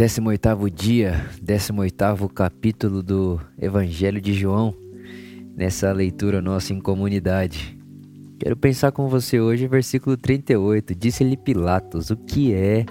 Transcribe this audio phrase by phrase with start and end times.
[0.00, 4.74] 18º dia, 18º capítulo do Evangelho de João,
[5.54, 7.78] nessa leitura nossa em comunidade.
[8.38, 10.94] Quero pensar com você hoje, versículo 38.
[10.94, 12.86] Disse-lhe Pilatos: O que é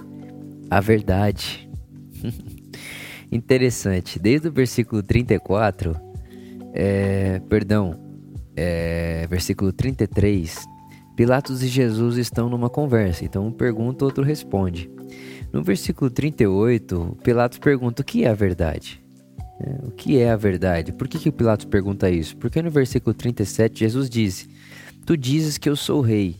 [0.70, 1.68] a verdade?
[3.32, 5.96] Interessante, desde o versículo 34,
[6.72, 8.00] é, perdão,
[8.54, 10.64] é, versículo 33,
[11.16, 14.99] Pilatos e Jesus estão numa conversa, então um pergunta, outro responde.
[15.52, 19.02] No versículo 38, Pilatos pergunta o que é a verdade.
[19.60, 20.92] É, o que é a verdade?
[20.92, 22.36] Por que, que Pilatos pergunta isso?
[22.36, 24.48] Porque no versículo 37, Jesus diz:
[25.04, 26.36] Tu dizes que eu sou rei,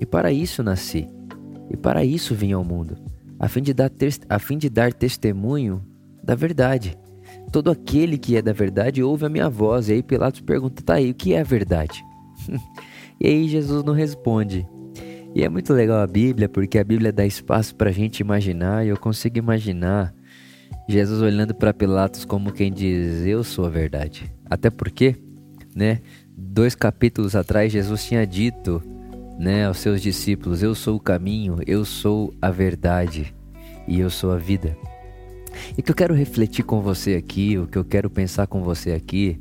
[0.00, 1.08] e para isso nasci,
[1.70, 2.98] e para isso vim ao mundo,
[3.38, 3.90] a fim de dar,
[4.28, 5.82] a fim de dar testemunho
[6.22, 6.98] da verdade.
[7.52, 9.88] Todo aquele que é da verdade ouve a minha voz.
[9.88, 12.04] E aí Pilatos pergunta: tá aí, o que é a verdade?
[13.20, 14.66] e aí Jesus não responde.
[15.34, 18.84] E é muito legal a Bíblia, porque a Bíblia dá espaço para a gente imaginar,
[18.84, 20.14] e eu consigo imaginar
[20.88, 24.32] Jesus olhando para Pilatos como quem diz: Eu sou a verdade.
[24.48, 25.16] Até porque,
[25.74, 26.00] né,
[26.36, 28.82] dois capítulos atrás, Jesus tinha dito
[29.38, 33.34] né, aos seus discípulos: Eu sou o caminho, eu sou a verdade
[33.86, 34.76] e eu sou a vida.
[35.76, 38.62] E o que eu quero refletir com você aqui, o que eu quero pensar com
[38.62, 39.40] você aqui,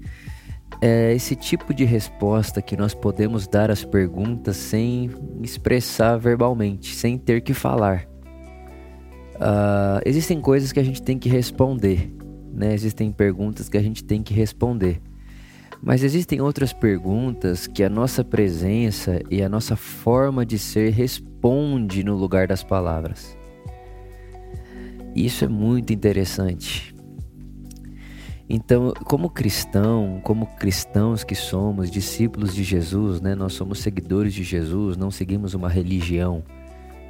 [0.82, 5.10] é esse tipo de resposta que nós podemos dar às perguntas sem
[5.42, 8.08] expressar verbalmente, sem ter que falar.
[9.36, 12.12] Uh, existem coisas que a gente tem que responder,
[12.52, 12.74] né?
[12.74, 15.02] Existem perguntas que a gente tem que responder.
[15.82, 22.04] Mas existem outras perguntas que a nossa presença e a nossa forma de ser responde
[22.04, 23.38] no lugar das palavras.
[25.16, 26.97] Isso é muito interessante.
[28.50, 33.36] Então, como cristão, como cristãos que somos, discípulos de Jesus, né?
[33.36, 36.44] Nós somos seguidores de Jesus, não seguimos uma religião.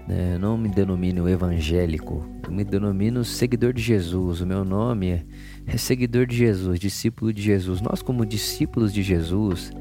[0.08, 0.38] Né?
[0.39, 4.41] Não me denomino evangélico, eu me denomino seguidor de Jesus.
[4.41, 5.25] O meu nome é,
[5.67, 7.81] é seguidor de Jesus, discípulo de Jesus.
[7.81, 9.71] Nós, como discípulos de Jesus,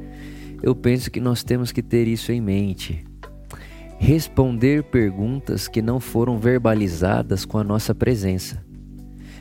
[0.63, 3.05] eu penso que nós temos que ter isso em mente.
[3.99, 8.66] Responder perguntas que não foram verbalizadas com a nossa presença.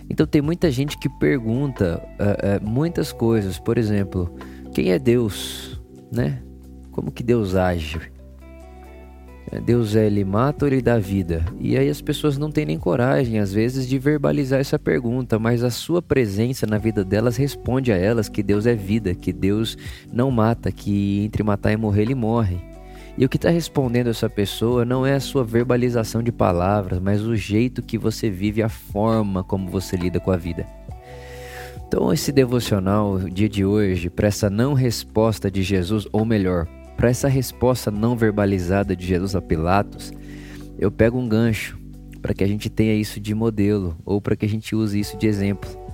[0.10, 4.34] Então tem muita gente que pergunta uh, uh, muitas coisas, por exemplo,
[4.74, 6.42] quem é Deus, né?
[6.92, 8.00] Como que Deus age?
[9.52, 11.46] É, Deus é, ele mata ou ele dá vida?
[11.60, 15.64] E aí as pessoas não têm nem coragem, às vezes, de verbalizar essa pergunta, mas
[15.64, 19.78] a sua presença na vida delas responde a elas que Deus é vida, que Deus
[20.12, 22.75] não mata, que entre matar e morrer ele morre.
[23.18, 27.22] E o que está respondendo essa pessoa não é a sua verbalização de palavras, mas
[27.22, 30.66] o jeito que você vive, a forma como você lida com a vida.
[31.88, 36.68] Então, esse devocional, dia de hoje, para essa não resposta de Jesus, ou melhor,
[36.98, 40.12] para essa resposta não verbalizada de Jesus a Pilatos,
[40.78, 41.78] eu pego um gancho
[42.22, 45.16] para que a gente tenha isso de modelo, ou para que a gente use isso
[45.16, 45.85] de exemplo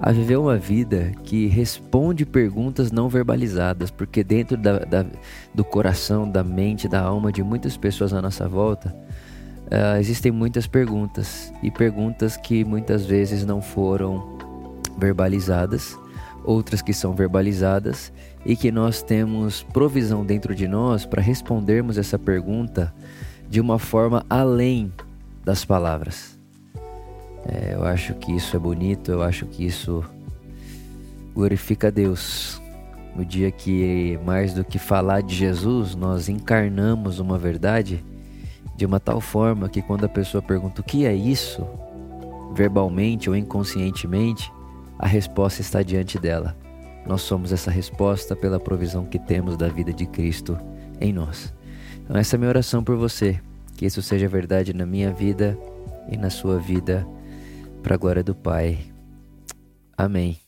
[0.00, 5.06] a viver uma vida que responde perguntas não verbalizadas, porque dentro da, da,
[5.54, 8.94] do coração, da mente, da alma de muitas pessoas à nossa volta,
[9.66, 14.36] uh, existem muitas perguntas e perguntas que muitas vezes não foram
[14.98, 15.98] verbalizadas,
[16.44, 18.12] outras que são verbalizadas
[18.44, 22.94] e que nós temos provisão dentro de nós para respondermos essa pergunta
[23.48, 24.92] de uma forma além
[25.44, 26.35] das palavras.
[27.48, 30.04] É, eu acho que isso é bonito, eu acho que isso
[31.34, 32.60] glorifica a Deus.
[33.14, 38.04] No dia que, mais do que falar de Jesus, nós encarnamos uma verdade
[38.76, 41.66] de uma tal forma que quando a pessoa pergunta o que é isso,
[42.52, 44.52] verbalmente ou inconscientemente,
[44.98, 46.56] a resposta está diante dela.
[47.06, 50.58] Nós somos essa resposta pela provisão que temos da vida de Cristo
[51.00, 51.54] em nós.
[52.02, 53.40] Então, essa é a minha oração por você.
[53.76, 55.56] Que isso seja verdade na minha vida
[56.10, 57.06] e na sua vida
[57.86, 58.80] para a glória do Pai.
[59.96, 60.45] Amém.